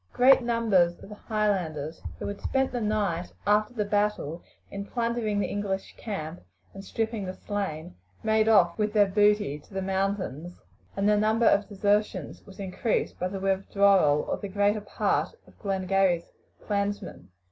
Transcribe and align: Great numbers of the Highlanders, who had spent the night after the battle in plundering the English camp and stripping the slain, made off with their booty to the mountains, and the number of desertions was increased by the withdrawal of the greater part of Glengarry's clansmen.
Great 0.13 0.41
numbers 0.41 0.97
of 1.03 1.09
the 1.09 1.13
Highlanders, 1.29 2.01
who 2.17 2.25
had 2.25 2.41
spent 2.41 2.71
the 2.71 2.81
night 2.81 3.31
after 3.45 3.75
the 3.75 3.85
battle 3.85 4.41
in 4.71 4.83
plundering 4.83 5.37
the 5.39 5.45
English 5.45 5.95
camp 5.95 6.41
and 6.73 6.83
stripping 6.83 7.23
the 7.23 7.35
slain, 7.35 7.93
made 8.23 8.49
off 8.49 8.79
with 8.79 8.93
their 8.93 9.05
booty 9.05 9.59
to 9.59 9.73
the 9.75 9.81
mountains, 9.83 10.59
and 10.97 11.07
the 11.07 11.15
number 11.17 11.45
of 11.45 11.69
desertions 11.69 12.43
was 12.47 12.59
increased 12.59 13.19
by 13.19 13.27
the 13.27 13.39
withdrawal 13.39 14.27
of 14.27 14.41
the 14.41 14.47
greater 14.49 14.81
part 14.81 15.35
of 15.45 15.59
Glengarry's 15.59 16.31
clansmen. 16.65 17.29